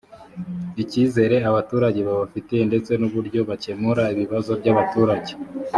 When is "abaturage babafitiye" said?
1.49-2.63